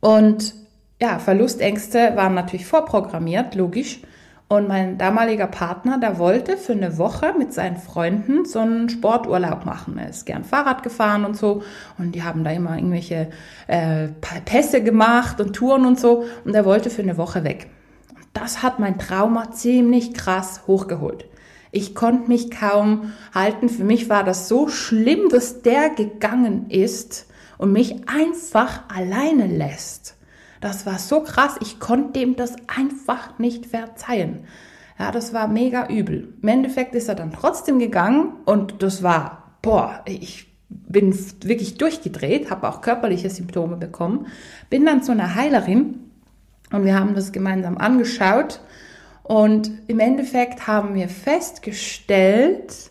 und 0.00 0.54
ja, 1.00 1.18
Verlustängste 1.18 2.12
waren 2.16 2.34
natürlich 2.34 2.66
vorprogrammiert, 2.66 3.54
logisch. 3.54 4.00
Und 4.48 4.68
mein 4.68 4.96
damaliger 4.96 5.48
Partner, 5.48 5.98
der 5.98 6.18
wollte 6.18 6.56
für 6.56 6.72
eine 6.72 6.98
Woche 6.98 7.34
mit 7.36 7.52
seinen 7.52 7.76
Freunden 7.76 8.44
so 8.44 8.60
einen 8.60 8.88
Sporturlaub 8.88 9.66
machen. 9.66 9.98
Er 9.98 10.08
ist 10.08 10.24
gern 10.24 10.44
Fahrrad 10.44 10.84
gefahren 10.84 11.24
und 11.24 11.36
so. 11.36 11.64
Und 11.98 12.14
die 12.14 12.22
haben 12.22 12.44
da 12.44 12.52
immer 12.52 12.76
irgendwelche 12.76 13.30
äh, 13.66 14.06
Pässe 14.44 14.84
gemacht 14.84 15.40
und 15.40 15.52
Touren 15.52 15.84
und 15.84 15.98
so. 15.98 16.24
Und 16.44 16.54
er 16.54 16.64
wollte 16.64 16.90
für 16.90 17.02
eine 17.02 17.16
Woche 17.16 17.42
weg. 17.42 17.68
Das 18.36 18.62
hat 18.62 18.78
mein 18.78 18.98
Trauma 18.98 19.50
ziemlich 19.50 20.12
krass 20.12 20.66
hochgeholt. 20.66 21.24
Ich 21.72 21.94
konnte 21.94 22.28
mich 22.28 22.50
kaum 22.50 23.12
halten. 23.34 23.70
Für 23.70 23.82
mich 23.82 24.10
war 24.10 24.24
das 24.24 24.46
so 24.46 24.68
schlimm, 24.68 25.30
dass 25.30 25.62
der 25.62 25.88
gegangen 25.88 26.68
ist 26.68 27.28
und 27.56 27.72
mich 27.72 28.06
einfach 28.10 28.82
alleine 28.94 29.46
lässt. 29.46 30.16
Das 30.60 30.84
war 30.84 30.98
so 30.98 31.22
krass, 31.22 31.56
ich 31.62 31.80
konnte 31.80 32.18
dem 32.18 32.36
das 32.36 32.56
einfach 32.66 33.38
nicht 33.38 33.64
verzeihen. 33.64 34.40
Ja, 34.98 35.12
das 35.12 35.32
war 35.32 35.48
mega 35.48 35.88
übel. 35.88 36.34
Im 36.42 36.48
Endeffekt 36.48 36.94
ist 36.94 37.08
er 37.08 37.14
dann 37.14 37.32
trotzdem 37.32 37.78
gegangen 37.78 38.34
und 38.44 38.82
das 38.82 39.02
war, 39.02 39.54
boah, 39.62 40.02
ich 40.04 40.46
bin 40.68 41.18
wirklich 41.42 41.78
durchgedreht, 41.78 42.50
habe 42.50 42.68
auch 42.68 42.82
körperliche 42.82 43.30
Symptome 43.30 43.76
bekommen, 43.76 44.26
bin 44.68 44.84
dann 44.84 45.02
zu 45.02 45.12
einer 45.12 45.34
Heilerin 45.34 46.05
und 46.72 46.84
wir 46.84 46.98
haben 46.98 47.14
das 47.14 47.32
gemeinsam 47.32 47.78
angeschaut 47.78 48.60
und 49.22 49.70
im 49.88 50.00
Endeffekt 50.00 50.66
haben 50.66 50.94
wir 50.94 51.08
festgestellt, 51.08 52.90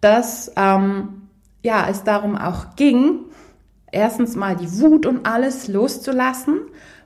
dass 0.00 0.52
ähm, 0.56 1.28
ja, 1.62 1.86
es 1.88 2.04
darum 2.04 2.36
auch 2.36 2.76
ging, 2.76 3.20
erstens 3.92 4.34
mal 4.36 4.56
die 4.56 4.80
Wut 4.80 5.06
und 5.06 5.26
alles 5.26 5.68
loszulassen, 5.68 6.60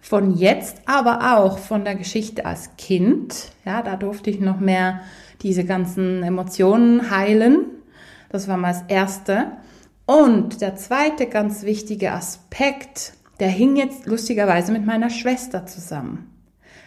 von 0.04 0.34
jetzt, 0.34 0.82
aber 0.84 1.38
auch 1.38 1.56
von 1.58 1.82
der 1.84 1.94
Geschichte 1.94 2.44
als 2.44 2.76
Kind. 2.76 3.52
Ja, 3.64 3.80
da 3.80 3.96
durfte 3.96 4.28
ich 4.28 4.38
noch 4.38 4.60
mehr 4.60 5.00
diese 5.40 5.64
ganzen 5.64 6.22
Emotionen 6.22 7.10
heilen. 7.10 7.64
Das 8.28 8.46
war 8.46 8.58
mal 8.58 8.74
das 8.74 8.84
Erste. 8.88 9.52
Und 10.04 10.60
der 10.60 10.76
zweite 10.76 11.26
ganz 11.26 11.62
wichtige 11.62 12.12
Aspekt, 12.12 13.14
der 13.40 13.48
hing 13.48 13.76
jetzt 13.76 14.06
lustigerweise 14.06 14.72
mit 14.72 14.86
meiner 14.86 15.10
Schwester 15.10 15.66
zusammen. 15.66 16.30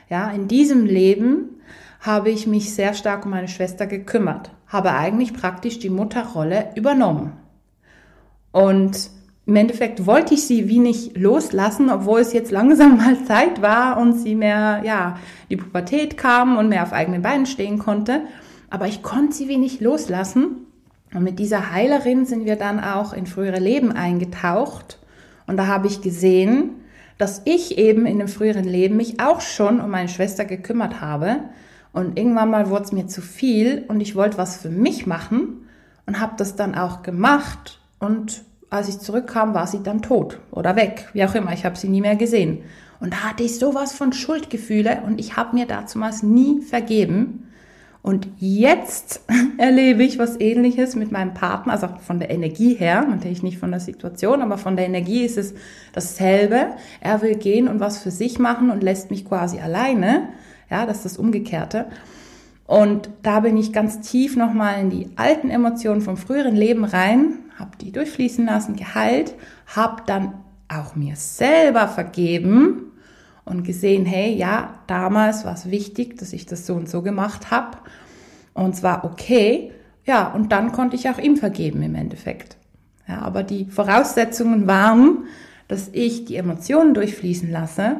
Ja, 0.09 0.29
in 0.31 0.47
diesem 0.47 0.85
Leben 0.85 1.61
habe 1.99 2.29
ich 2.29 2.47
mich 2.47 2.73
sehr 2.73 2.93
stark 2.93 3.25
um 3.25 3.31
meine 3.31 3.47
Schwester 3.47 3.87
gekümmert, 3.87 4.51
habe 4.67 4.93
eigentlich 4.93 5.33
praktisch 5.33 5.79
die 5.79 5.89
Mutterrolle 5.89 6.69
übernommen. 6.75 7.33
Und 8.51 9.09
im 9.45 9.55
Endeffekt 9.55 10.05
wollte 10.05 10.33
ich 10.33 10.45
sie 10.45 10.67
wie 10.67 10.79
nicht 10.79 11.15
loslassen, 11.17 11.89
obwohl 11.89 12.19
es 12.19 12.33
jetzt 12.33 12.51
langsam 12.51 12.97
mal 12.97 13.23
Zeit 13.23 13.61
war 13.61 13.97
und 13.97 14.13
sie 14.13 14.35
mehr, 14.35 14.81
ja, 14.83 15.17
die 15.49 15.55
Pubertät 15.55 16.17
kam 16.17 16.57
und 16.57 16.67
mehr 16.67 16.83
auf 16.83 16.91
eigenen 16.91 17.21
Beinen 17.21 17.45
stehen 17.45 17.79
konnte. 17.79 18.21
Aber 18.69 18.87
ich 18.87 19.01
konnte 19.01 19.33
sie 19.33 19.47
wie 19.47 19.57
nicht 19.57 19.79
loslassen. 19.79 20.67
Und 21.13 21.23
mit 21.23 21.39
dieser 21.39 21.71
Heilerin 21.71 22.25
sind 22.25 22.43
wir 22.43 22.57
dann 22.57 22.81
auch 22.81 23.13
in 23.13 23.25
frühere 23.25 23.59
Leben 23.59 23.93
eingetaucht. 23.93 24.99
Und 25.47 25.57
da 25.57 25.67
habe 25.67 25.87
ich 25.87 26.01
gesehen, 26.01 26.71
dass 27.17 27.41
ich 27.45 27.77
eben 27.77 28.05
in 28.05 28.19
dem 28.19 28.27
früheren 28.27 28.65
Leben 28.65 28.97
mich 28.97 29.19
auch 29.19 29.41
schon 29.41 29.81
um 29.81 29.89
meine 29.89 30.09
Schwester 30.09 30.45
gekümmert 30.45 31.01
habe. 31.01 31.37
Und 31.93 32.19
irgendwann 32.19 32.51
mal 32.51 32.69
wurde 32.69 32.83
es 32.83 32.91
mir 32.91 33.07
zu 33.07 33.21
viel 33.21 33.83
und 33.87 34.01
ich 34.01 34.15
wollte 34.15 34.37
was 34.37 34.57
für 34.57 34.69
mich 34.69 35.07
machen 35.07 35.67
und 36.05 36.19
habe 36.19 36.33
das 36.37 36.55
dann 36.55 36.75
auch 36.75 37.01
gemacht 37.01 37.79
und 37.99 38.43
als 38.69 38.89
ich 38.89 38.99
zurückkam, 38.99 39.53
war 39.53 39.67
sie 39.67 39.81
dann 39.81 40.01
tot 40.01 40.39
oder 40.51 40.75
weg, 40.75 41.07
wie 41.13 41.23
auch 41.23 41.35
immer. 41.35 41.53
Ich 41.53 41.65
habe 41.65 41.77
sie 41.77 41.87
nie 41.87 42.01
mehr 42.01 42.15
gesehen. 42.15 42.63
Und 42.99 43.13
da 43.13 43.17
hatte 43.23 43.43
ich 43.43 43.59
sowas 43.59 43.93
von 43.93 44.11
Schuldgefühle 44.11 45.03
und 45.05 45.19
ich 45.19 45.37
habe 45.37 45.55
mir 45.55 45.65
dazumals 45.65 46.23
nie 46.23 46.61
vergeben. 46.61 47.46
Und 48.07 48.29
jetzt 48.37 49.19
erlebe 49.57 50.01
ich 50.01 50.17
was 50.17 50.39
ähnliches 50.39 50.95
mit 50.95 51.11
meinem 51.11 51.33
Partner, 51.33 51.73
also 51.73 51.89
von 51.99 52.19
der 52.19 52.29
Energie 52.29 52.73
her, 52.73 53.05
natürlich 53.05 53.43
nicht 53.43 53.57
von 53.57 53.69
der 53.71 53.81
Situation, 53.81 54.41
aber 54.41 54.57
von 54.57 54.77
der 54.77 54.85
Energie 54.85 55.25
ist 55.25 55.37
es 55.37 55.53
dasselbe. 55.91 56.67
Er 57.01 57.21
will 57.21 57.35
gehen 57.35 57.67
und 57.67 57.81
was 57.81 57.97
für 57.97 58.11
sich 58.11 58.39
machen 58.39 58.71
und 58.71 58.81
lässt 58.81 59.11
mich 59.11 59.25
quasi 59.25 59.59
alleine. 59.59 60.29
Ja, 60.69 60.85
das 60.85 60.97
ist 60.97 61.05
das 61.05 61.17
Umgekehrte. 61.17 61.87
Und 62.65 63.09
da 63.23 63.41
bin 63.41 63.57
ich 63.57 63.73
ganz 63.73 63.99
tief 63.99 64.37
nochmal 64.37 64.79
in 64.79 64.89
die 64.89 65.09
alten 65.17 65.49
Emotionen 65.49 65.99
vom 65.99 66.15
früheren 66.15 66.55
Leben 66.55 66.85
rein 66.85 67.39
habe 67.57 67.71
die 67.81 67.91
durchfließen 67.91 68.45
lassen, 68.45 68.75
geheilt, 68.75 69.33
habe 69.75 70.03
dann 70.05 70.33
auch 70.67 70.95
mir 70.95 71.15
selber 71.15 71.87
vergeben 71.87 72.91
und 73.47 73.63
gesehen, 73.63 74.05
hey, 74.05 74.33
ja, 74.35 74.75
damals 74.87 75.45
war 75.45 75.53
es 75.53 75.71
wichtig, 75.71 76.17
dass 76.17 76.33
ich 76.33 76.45
das 76.45 76.65
so 76.65 76.75
und 76.75 76.89
so 76.89 77.01
gemacht 77.01 77.51
habe 77.51 77.77
und 78.53 78.75
zwar 78.75 79.03
okay. 79.03 79.71
Ja, 80.05 80.27
und 80.31 80.51
dann 80.51 80.71
konnte 80.71 80.95
ich 80.95 81.09
auch 81.09 81.17
ihm 81.17 81.37
vergeben 81.37 81.83
im 81.83 81.95
Endeffekt. 81.95 82.57
Ja, 83.07 83.19
aber 83.19 83.43
die 83.43 83.65
Voraussetzungen 83.65 84.67
waren, 84.67 85.25
dass 85.67 85.89
ich 85.91 86.25
die 86.25 86.37
Emotionen 86.37 86.93
durchfließen 86.93 87.51
lasse 87.51 87.97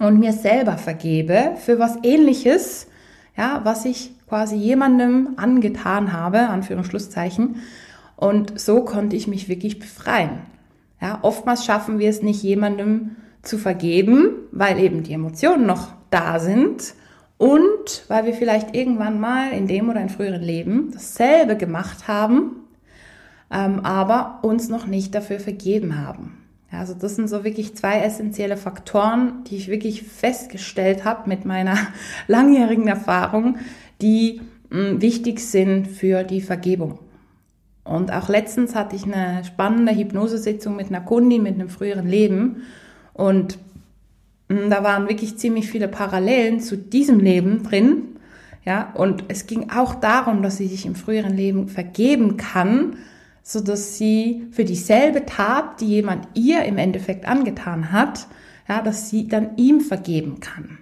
und 0.00 0.18
mir 0.18 0.32
selber 0.32 0.76
vergebe 0.76 1.52
für 1.56 1.78
was 1.78 1.98
ähnliches, 2.02 2.88
ja, 3.36 3.60
was 3.64 3.84
ich 3.84 4.12
quasi 4.28 4.56
jemandem 4.56 5.30
angetan 5.36 6.12
habe, 6.12 6.48
Anführungsschlusszeichen, 6.48 7.56
und 8.16 8.60
so 8.60 8.84
konnte 8.84 9.16
ich 9.16 9.26
mich 9.26 9.48
wirklich 9.48 9.78
befreien. 9.78 10.40
Ja, 11.00 11.20
oftmals 11.22 11.64
schaffen 11.64 11.98
wir 11.98 12.10
es 12.10 12.22
nicht, 12.22 12.42
jemandem 12.42 13.16
zu 13.42 13.58
vergeben, 13.58 14.30
weil 14.52 14.78
eben 14.78 15.02
die 15.02 15.12
Emotionen 15.12 15.66
noch 15.66 15.92
da 16.10 16.38
sind 16.38 16.94
und 17.38 18.04
weil 18.08 18.26
wir 18.26 18.34
vielleicht 18.34 18.74
irgendwann 18.74 19.18
mal 19.18 19.52
in 19.52 19.66
dem 19.66 19.88
oder 19.88 20.00
in 20.00 20.10
früheren 20.10 20.42
Leben 20.42 20.90
dasselbe 20.92 21.56
gemacht 21.56 22.06
haben, 22.06 22.56
ähm, 23.50 23.80
aber 23.80 24.40
uns 24.42 24.68
noch 24.68 24.86
nicht 24.86 25.14
dafür 25.14 25.40
vergeben 25.40 26.04
haben. 26.04 26.36
Also 26.70 26.94
das 26.94 27.16
sind 27.16 27.28
so 27.28 27.42
wirklich 27.42 27.74
zwei 27.74 28.00
essentielle 28.00 28.56
Faktoren, 28.56 29.42
die 29.44 29.56
ich 29.56 29.68
wirklich 29.68 30.02
festgestellt 30.02 31.04
habe 31.04 31.28
mit 31.28 31.44
meiner 31.44 31.76
langjährigen 32.28 32.86
Erfahrung, 32.86 33.58
die 34.00 34.40
mh, 34.70 34.78
mm, 34.78 35.02
wichtig 35.02 35.40
sind 35.40 35.88
für 35.88 36.22
die 36.22 36.40
Vergebung. 36.40 36.98
Und 37.82 38.12
auch 38.12 38.28
letztens 38.28 38.74
hatte 38.74 38.94
ich 38.94 39.04
eine 39.04 39.42
spannende 39.44 39.96
Hypnosesitzung 39.96 40.76
mit 40.76 40.88
einer 40.88 41.00
Kundin 41.00 41.42
mit 41.42 41.54
einem 41.54 41.68
früheren 41.68 42.06
Leben. 42.06 42.62
Und 43.20 43.58
hm, 44.48 44.70
da 44.70 44.82
waren 44.82 45.06
wirklich 45.06 45.36
ziemlich 45.36 45.68
viele 45.68 45.88
Parallelen 45.88 46.60
zu 46.60 46.78
diesem 46.78 47.20
Leben 47.20 47.62
drin. 47.62 48.16
Ja, 48.64 48.92
und 48.94 49.24
es 49.28 49.46
ging 49.46 49.68
auch 49.70 49.94
darum, 49.94 50.42
dass 50.42 50.56
sie 50.56 50.68
sich 50.68 50.86
im 50.86 50.94
früheren 50.94 51.36
Leben 51.36 51.68
vergeben 51.68 52.38
kann, 52.38 52.96
so 53.42 53.60
dass 53.60 53.98
sie 53.98 54.46
für 54.52 54.64
dieselbe 54.64 55.26
Tat, 55.26 55.82
die 55.82 55.86
jemand 55.86 56.28
ihr 56.32 56.64
im 56.64 56.78
Endeffekt 56.78 57.28
angetan 57.28 57.92
hat, 57.92 58.26
ja, 58.66 58.80
dass 58.80 59.10
sie 59.10 59.28
dann 59.28 59.56
ihm 59.56 59.82
vergeben 59.82 60.40
kann. 60.40 60.78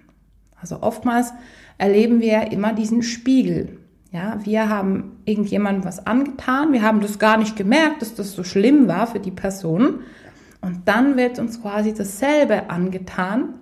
Also 0.61 0.81
oftmals 0.81 1.33
erleben 1.77 2.21
wir 2.21 2.53
immer 2.53 2.71
diesen 2.71 3.03
Spiegel. 3.03 3.79
Ja, 4.13 4.39
wir 4.45 4.69
haben 4.69 5.17
irgendjemandem 5.25 5.83
was 5.83 6.07
angetan, 6.07 6.71
wir 6.71 6.83
haben 6.83 7.01
das 7.01 7.19
gar 7.19 7.37
nicht 7.37 7.57
gemerkt, 7.57 8.01
dass 8.01 8.15
das 8.15 8.31
so 8.31 8.45
schlimm 8.45 8.87
war 8.87 9.07
für 9.07 9.19
die 9.19 9.31
Person. 9.31 9.99
Und 10.61 10.87
dann 10.87 11.17
wird 11.17 11.39
uns 11.39 11.61
quasi 11.61 11.93
dasselbe 11.93 12.69
angetan 12.69 13.53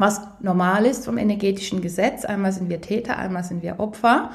was 0.00 0.20
normal 0.40 0.86
ist 0.86 1.04
vom 1.04 1.18
energetischen 1.18 1.82
Gesetz. 1.82 2.24
Einmal 2.24 2.52
sind 2.52 2.70
wir 2.70 2.80
Täter, 2.80 3.18
einmal 3.18 3.44
sind 3.44 3.62
wir 3.62 3.80
Opfer. 3.80 4.30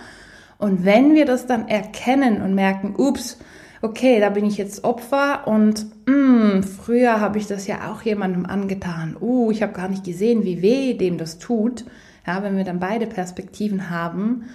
Und 0.57 0.85
wenn 0.85 1.15
wir 1.15 1.25
das 1.25 1.47
dann 1.47 1.67
erkennen 1.67 2.41
und 2.41 2.53
merken, 2.53 2.93
ups, 2.95 3.39
okay, 3.81 4.19
da 4.19 4.29
bin 4.29 4.45
ich 4.45 4.57
jetzt 4.57 4.83
Opfer 4.83 5.47
und 5.47 5.85
mh, 6.05 6.53
hm, 6.53 6.63
früher 6.63 7.19
habe 7.19 7.39
ich 7.39 7.47
das 7.47 7.67
ja 7.67 7.91
auch 7.91 8.03
jemandem 8.03 8.45
angetan. 8.45 9.17
Uh, 9.19 9.51
ich 9.51 9.61
habe 9.63 9.73
gar 9.73 9.89
nicht 9.89 10.03
gesehen, 10.03 10.43
wie 10.43 10.61
weh 10.61 10.93
dem 10.93 11.17
das 11.17 11.39
tut. 11.39 11.85
Ja, 12.25 12.43
wenn 12.43 12.57
wir 12.57 12.63
dann 12.63 12.79
beide 12.79 13.07
Perspektiven 13.07 13.89
haben, 13.89 14.45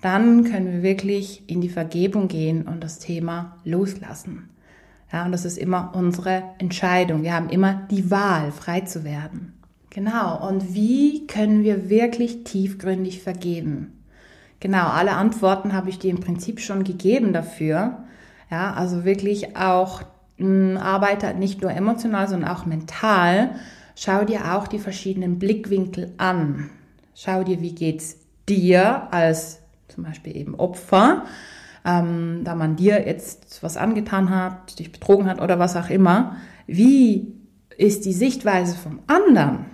dann 0.00 0.44
können 0.44 0.72
wir 0.72 0.82
wirklich 0.82 1.42
in 1.48 1.60
die 1.60 1.68
Vergebung 1.68 2.28
gehen 2.28 2.68
und 2.68 2.84
das 2.84 2.98
Thema 2.98 3.56
loslassen. 3.64 4.50
Ja, 5.12 5.24
und 5.24 5.32
das 5.32 5.44
ist 5.44 5.58
immer 5.58 5.92
unsere 5.94 6.42
Entscheidung. 6.58 7.22
Wir 7.22 7.34
haben 7.34 7.48
immer 7.48 7.86
die 7.90 8.10
Wahl, 8.10 8.52
frei 8.52 8.82
zu 8.82 9.04
werden. 9.04 9.54
Genau, 9.90 10.46
und 10.46 10.74
wie 10.74 11.26
können 11.26 11.64
wir 11.64 11.88
wirklich 11.88 12.44
tiefgründig 12.44 13.22
vergeben? 13.22 14.04
Genau, 14.60 14.88
alle 14.88 15.12
Antworten 15.12 15.72
habe 15.72 15.88
ich 15.88 15.98
dir 15.98 16.10
im 16.10 16.20
Prinzip 16.20 16.60
schon 16.60 16.84
gegeben 16.84 17.32
dafür. 17.32 18.04
Ja, 18.50 18.74
also 18.74 19.04
wirklich 19.04 19.56
auch 19.56 20.02
mh, 20.36 20.46
hm, 20.46 20.76
arbeite 20.76 21.32
nicht 21.34 21.62
nur 21.62 21.70
emotional, 21.70 22.28
sondern 22.28 22.50
auch 22.50 22.66
mental. 22.66 23.54
Schau 23.94 24.24
dir 24.24 24.54
auch 24.54 24.68
die 24.68 24.78
verschiedenen 24.78 25.38
Blickwinkel 25.38 26.12
an. 26.18 26.70
Schau 27.14 27.44
dir, 27.44 27.60
wie 27.60 27.74
geht's 27.74 28.18
dir 28.48 29.08
als 29.12 29.60
zum 29.88 30.04
Beispiel 30.04 30.36
eben 30.36 30.54
Opfer, 30.54 31.24
ähm, 31.84 32.42
da 32.44 32.54
man 32.54 32.76
dir 32.76 33.06
jetzt 33.06 33.62
was 33.62 33.76
angetan 33.76 34.30
hat, 34.30 34.78
dich 34.78 34.92
betrogen 34.92 35.28
hat 35.28 35.40
oder 35.40 35.58
was 35.58 35.76
auch 35.76 35.90
immer. 35.90 36.36
Wie 36.66 37.34
ist 37.76 38.04
die 38.04 38.12
Sichtweise 38.12 38.76
vom 38.76 39.00
anderen? 39.06 39.66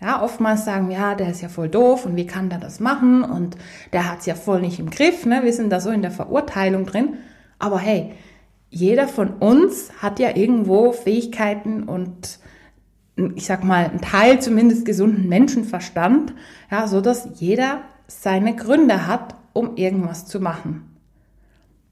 Ja, 0.00 0.22
oftmals 0.22 0.64
sagen 0.64 0.88
wir, 0.88 0.96
ja, 0.96 1.14
der 1.14 1.30
ist 1.30 1.42
ja 1.42 1.48
voll 1.48 1.68
doof 1.68 2.06
und 2.06 2.16
wie 2.16 2.26
kann 2.26 2.48
der 2.48 2.58
das 2.58 2.80
machen 2.80 3.22
und 3.22 3.56
der 3.92 4.10
hat's 4.10 4.24
ja 4.24 4.34
voll 4.34 4.62
nicht 4.62 4.78
im 4.78 4.88
Griff, 4.88 5.26
ne? 5.26 5.42
Wir 5.44 5.52
sind 5.52 5.70
da 5.70 5.80
so 5.80 5.90
in 5.90 6.00
der 6.00 6.10
Verurteilung 6.10 6.86
drin. 6.86 7.18
Aber 7.58 7.78
hey, 7.78 8.12
jeder 8.70 9.08
von 9.08 9.28
uns 9.34 9.90
hat 10.00 10.18
ja 10.18 10.34
irgendwo 10.36 10.92
Fähigkeiten 10.92 11.82
und 11.82 12.38
ich 13.34 13.44
sag 13.44 13.62
mal, 13.62 13.90
ein 13.90 14.00
Teil 14.00 14.40
zumindest 14.40 14.86
gesunden 14.86 15.28
Menschenverstand, 15.28 16.32
ja, 16.70 16.86
so 16.86 17.02
dass 17.02 17.28
jeder 17.34 17.82
seine 18.06 18.56
Gründe 18.56 19.06
hat, 19.06 19.34
um 19.52 19.76
irgendwas 19.76 20.26
zu 20.26 20.40
machen. 20.40 20.89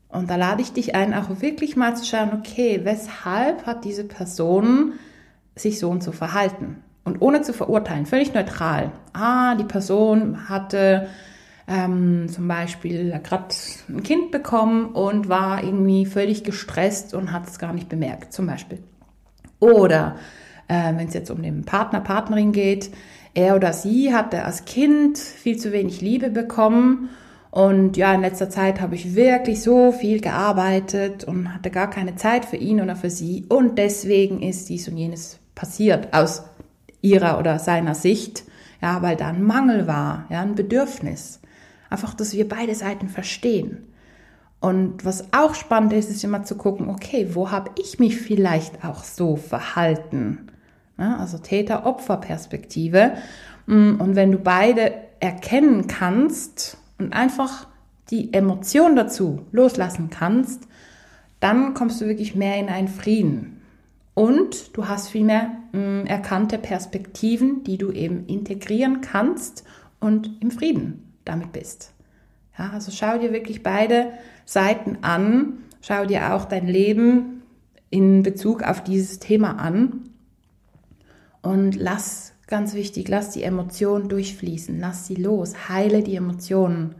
Und 0.08 0.30
da 0.30 0.36
lade 0.36 0.62
ich 0.62 0.72
dich 0.72 0.94
ein, 0.94 1.12
auch 1.14 1.40
wirklich 1.40 1.76
mal 1.76 1.96
zu 1.96 2.04
schauen, 2.04 2.30
okay, 2.32 2.80
weshalb 2.84 3.66
hat 3.66 3.84
diese 3.84 4.04
Person 4.04 4.94
sich 5.54 5.78
so 5.78 5.90
und 5.90 6.02
so 6.02 6.12
verhalten? 6.12 6.82
und 7.08 7.22
ohne 7.22 7.42
zu 7.42 7.52
verurteilen, 7.52 8.06
völlig 8.06 8.34
neutral. 8.34 8.92
Ah, 9.12 9.54
die 9.54 9.64
Person 9.64 10.48
hatte 10.48 11.08
ähm, 11.66 12.28
zum 12.28 12.46
Beispiel 12.46 13.18
gerade 13.22 13.54
ein 13.88 14.02
Kind 14.02 14.30
bekommen 14.30 14.86
und 14.86 15.28
war 15.28 15.64
irgendwie 15.64 16.06
völlig 16.06 16.44
gestresst 16.44 17.14
und 17.14 17.32
hat 17.32 17.48
es 17.48 17.58
gar 17.58 17.72
nicht 17.72 17.88
bemerkt, 17.88 18.32
zum 18.32 18.46
Beispiel. 18.46 18.78
Oder 19.58 20.16
äh, 20.68 20.94
wenn 20.96 21.08
es 21.08 21.14
jetzt 21.14 21.30
um 21.30 21.42
den 21.42 21.64
Partner, 21.64 22.00
Partnerin 22.00 22.52
geht, 22.52 22.90
er 23.34 23.56
oder 23.56 23.72
sie 23.72 24.14
hatte 24.14 24.44
als 24.44 24.64
Kind 24.64 25.18
viel 25.18 25.56
zu 25.56 25.72
wenig 25.72 26.00
Liebe 26.00 26.30
bekommen 26.30 27.08
und 27.50 27.96
ja, 27.96 28.12
in 28.12 28.20
letzter 28.20 28.50
Zeit 28.50 28.80
habe 28.80 28.94
ich 28.94 29.14
wirklich 29.14 29.62
so 29.62 29.92
viel 29.92 30.20
gearbeitet 30.20 31.24
und 31.24 31.54
hatte 31.54 31.70
gar 31.70 31.88
keine 31.88 32.16
Zeit 32.16 32.44
für 32.44 32.56
ihn 32.56 32.80
oder 32.80 32.94
für 32.94 33.10
sie 33.10 33.46
und 33.48 33.78
deswegen 33.78 34.42
ist 34.42 34.68
dies 34.68 34.88
und 34.88 34.96
jenes 34.96 35.38
passiert 35.54 36.12
aus 36.12 36.42
ihrer 37.00 37.38
oder 37.38 37.58
seiner 37.58 37.94
Sicht, 37.94 38.44
ja, 38.82 39.02
weil 39.02 39.16
da 39.16 39.28
ein 39.28 39.42
Mangel 39.42 39.86
war, 39.86 40.26
ja, 40.28 40.42
ein 40.42 40.54
Bedürfnis. 40.54 41.40
Einfach, 41.90 42.12
dass 42.14 42.34
wir 42.34 42.46
beide 42.46 42.74
Seiten 42.74 43.08
verstehen. 43.08 43.88
Und 44.60 45.04
was 45.04 45.32
auch 45.32 45.54
spannend 45.54 45.92
ist, 45.92 46.10
ist 46.10 46.24
immer 46.24 46.42
zu 46.42 46.56
gucken, 46.56 46.88
okay, 46.88 47.28
wo 47.32 47.50
habe 47.50 47.70
ich 47.78 47.98
mich 47.98 48.18
vielleicht 48.18 48.84
auch 48.84 49.04
so 49.04 49.36
verhalten? 49.36 50.48
Ja, 50.98 51.16
also 51.16 51.38
Täter-Opfer-Perspektive. 51.38 53.12
Mm, 53.66 54.00
und 54.00 54.16
wenn 54.16 54.32
du 54.32 54.38
beide 54.38 54.92
erkennen 55.20 55.86
kannst 55.86 56.76
und 56.98 57.12
einfach 57.12 57.66
die 58.10 58.32
Emotion 58.32 58.96
dazu 58.96 59.46
loslassen 59.52 60.10
kannst, 60.10 60.66
dann 61.40 61.74
kommst 61.74 62.00
du 62.00 62.06
wirklich 62.06 62.34
mehr 62.34 62.56
in 62.56 62.68
einen 62.68 62.88
Frieden. 62.88 63.62
Und 64.14 64.76
du 64.76 64.88
hast 64.88 65.08
viel 65.08 65.24
mehr 65.24 65.52
mh, 65.72 66.02
mm, 66.02 66.06
erkannte 66.06 66.58
Perspektiven, 66.58 67.62
die 67.62 67.78
du 67.78 67.92
eben 67.92 68.26
integrieren 68.26 69.00
kannst 69.00 69.64
und 70.00 70.30
im 70.40 70.50
Frieden 70.50 71.14
damit 71.24 71.52
bist. 71.52 71.92
Ja, 72.58 72.70
also 72.70 72.90
schau 72.90 73.18
dir 73.18 73.32
wirklich 73.32 73.62
beide 73.62 74.12
Seiten 74.44 74.98
an. 75.02 75.58
Schau 75.80 76.04
dir 76.04 76.34
auch 76.34 76.46
dein 76.46 76.66
Leben 76.66 77.42
in 77.90 78.22
Bezug 78.22 78.62
auf 78.62 78.82
dieses 78.82 79.20
Thema 79.20 79.52
an. 79.58 80.10
Und 81.40 81.76
lass, 81.76 82.34
ganz 82.48 82.74
wichtig, 82.74 83.08
lass 83.08 83.30
die 83.30 83.44
Emotionen 83.44 84.08
durchfließen. 84.08 84.80
Lass 84.80 85.06
sie 85.06 85.14
los. 85.14 85.68
Heile 85.68 86.02
die 86.02 86.16
Emotionen. 86.16 86.96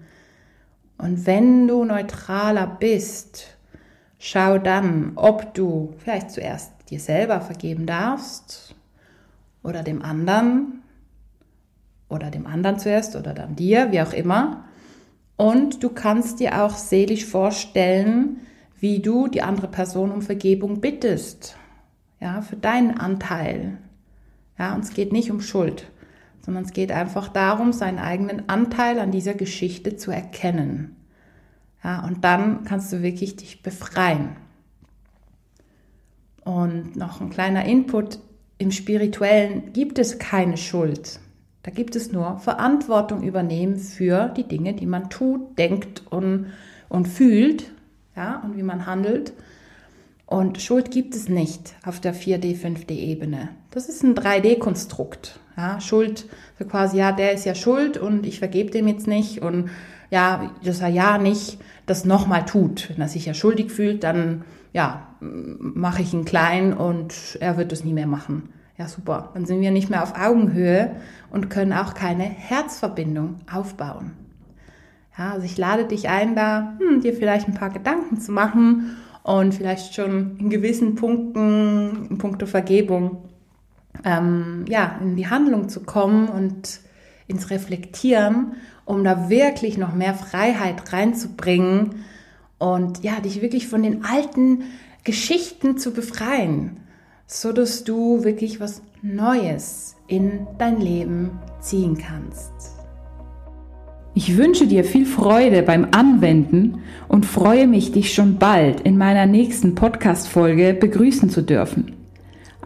Und 0.98 1.26
wenn 1.26 1.66
du 1.66 1.84
neutraler 1.84 2.66
bist, 2.66 3.56
schau 4.18 4.58
dann, 4.58 5.12
ob 5.16 5.54
du 5.54 5.94
vielleicht 5.98 6.30
zuerst 6.30 6.72
dir 6.90 7.00
selber 7.00 7.40
vergeben 7.40 7.86
darfst 7.86 8.74
oder 9.62 9.82
dem 9.82 10.02
anderen 10.02 10.82
oder 12.08 12.30
dem 12.30 12.46
anderen 12.46 12.78
zuerst 12.78 13.16
oder 13.16 13.34
dann 13.34 13.56
dir, 13.56 13.92
wie 13.92 14.00
auch 14.00 14.12
immer. 14.12 14.64
Und 15.36 15.82
du 15.82 15.90
kannst 15.90 16.40
dir 16.40 16.62
auch 16.64 16.74
seelisch 16.74 17.24
vorstellen, 17.24 18.38
wie 18.80 19.00
du 19.00 19.28
die 19.28 19.42
andere 19.42 19.68
Person 19.68 20.10
um 20.10 20.22
Vergebung 20.22 20.80
bittest. 20.80 21.56
Ja, 22.20 22.42
für 22.42 22.56
deinen 22.56 22.98
Anteil. 22.98 23.78
Ja, 24.58 24.74
und 24.74 24.84
es 24.84 24.92
geht 24.92 25.12
nicht 25.12 25.30
um 25.30 25.40
Schuld, 25.40 25.90
sondern 26.44 26.64
es 26.64 26.72
geht 26.72 26.90
einfach 26.90 27.28
darum, 27.28 27.72
seinen 27.72 27.98
eigenen 27.98 28.48
Anteil 28.48 28.98
an 28.98 29.12
dieser 29.12 29.34
Geschichte 29.34 29.96
zu 29.96 30.10
erkennen. 30.10 30.96
Ja, 31.84 32.04
und 32.04 32.24
dann 32.24 32.64
kannst 32.64 32.92
du 32.92 33.02
wirklich 33.02 33.36
dich 33.36 33.62
befreien. 33.62 34.36
Und 36.44 36.96
noch 36.96 37.20
ein 37.20 37.30
kleiner 37.30 37.64
Input, 37.66 38.18
im 38.58 38.72
spirituellen 38.72 39.72
gibt 39.72 39.98
es 39.98 40.18
keine 40.18 40.56
Schuld. 40.56 41.20
Da 41.62 41.70
gibt 41.70 41.94
es 41.94 42.12
nur 42.12 42.38
Verantwortung 42.38 43.22
übernehmen 43.22 43.76
für 43.76 44.28
die 44.30 44.48
Dinge, 44.48 44.74
die 44.74 44.86
man 44.86 45.10
tut, 45.10 45.58
denkt 45.58 46.02
und, 46.10 46.46
und 46.88 47.06
fühlt, 47.06 47.70
ja, 48.16 48.40
und 48.40 48.56
wie 48.56 48.62
man 48.62 48.86
handelt. 48.86 49.32
Und 50.26 50.60
Schuld 50.60 50.90
gibt 50.90 51.14
es 51.14 51.28
nicht 51.28 51.74
auf 51.84 52.00
der 52.00 52.14
4D, 52.14 52.56
5D-Ebene. 52.56 53.50
Das 53.70 53.88
ist 53.88 54.02
ein 54.02 54.14
3D-Konstrukt. 54.14 55.40
Ja, 55.56 55.80
Schuld, 55.80 56.26
so 56.58 56.64
quasi, 56.64 56.98
ja, 56.98 57.12
der 57.12 57.32
ist 57.32 57.44
ja 57.44 57.54
schuld 57.54 57.98
und 57.98 58.24
ich 58.26 58.38
vergebe 58.38 58.70
dem 58.70 58.86
jetzt 58.88 59.06
nicht 59.06 59.42
und 59.42 59.70
ja, 60.10 60.52
dass 60.64 60.80
er 60.80 60.88
ja 60.88 61.18
nicht 61.18 61.58
das 61.86 62.04
nochmal 62.04 62.44
tut. 62.46 62.90
Wenn 62.90 63.00
er 63.00 63.08
sich 63.08 63.26
ja 63.26 63.34
schuldig 63.34 63.72
fühlt, 63.72 64.04
dann 64.04 64.44
ja, 64.72 65.08
mache 65.20 66.02
ich 66.02 66.14
ihn 66.14 66.24
klein 66.24 66.72
und 66.72 67.38
er 67.40 67.56
wird 67.56 67.72
es 67.72 67.84
nie 67.84 67.92
mehr 67.92 68.06
machen. 68.06 68.50
Ja, 68.78 68.86
super. 68.86 69.30
Dann 69.34 69.44
sind 69.44 69.60
wir 69.60 69.72
nicht 69.72 69.90
mehr 69.90 70.02
auf 70.02 70.14
Augenhöhe 70.16 70.92
und 71.30 71.50
können 71.50 71.72
auch 71.72 71.94
keine 71.94 72.22
Herzverbindung 72.22 73.40
aufbauen. 73.52 74.12
Ja, 75.18 75.32
also 75.32 75.44
ich 75.44 75.58
lade 75.58 75.84
dich 75.84 76.08
ein, 76.08 76.36
da 76.36 76.78
hm, 76.78 77.00
dir 77.00 77.12
vielleicht 77.12 77.48
ein 77.48 77.54
paar 77.54 77.70
Gedanken 77.70 78.20
zu 78.20 78.30
machen 78.30 78.96
und 79.24 79.52
vielleicht 79.52 79.94
schon 79.94 80.36
in 80.38 80.48
gewissen 80.48 80.94
Punkten, 80.94 82.06
in 82.08 82.18
puncto 82.18 82.46
Vergebung, 82.46 83.27
ähm, 84.04 84.64
ja, 84.68 84.98
in 85.00 85.16
die 85.16 85.28
Handlung 85.28 85.68
zu 85.68 85.80
kommen 85.80 86.28
und 86.28 86.80
ins 87.26 87.50
Reflektieren, 87.50 88.54
um 88.84 89.04
da 89.04 89.28
wirklich 89.28 89.78
noch 89.78 89.94
mehr 89.94 90.14
Freiheit 90.14 90.92
reinzubringen 90.92 92.04
und 92.58 93.04
ja, 93.04 93.20
dich 93.20 93.42
wirklich 93.42 93.68
von 93.68 93.82
den 93.82 94.04
alten 94.04 94.64
Geschichten 95.04 95.78
zu 95.78 95.92
befreien, 95.92 96.80
so 97.26 97.52
dass 97.52 97.84
du 97.84 98.24
wirklich 98.24 98.60
was 98.60 98.82
Neues 99.02 99.96
in 100.08 100.46
dein 100.58 100.80
Leben 100.80 101.38
ziehen 101.60 101.96
kannst. 101.98 102.52
Ich 104.14 104.36
wünsche 104.36 104.66
dir 104.66 104.82
viel 104.82 105.06
Freude 105.06 105.62
beim 105.62 105.88
Anwenden 105.92 106.80
und 107.06 107.24
freue 107.24 107.68
mich, 107.68 107.92
dich 107.92 108.12
schon 108.12 108.38
bald 108.38 108.80
in 108.80 108.98
meiner 108.98 109.26
nächsten 109.26 109.76
Podcast-Folge 109.76 110.74
begrüßen 110.74 111.30
zu 111.30 111.42
dürfen. 111.42 111.97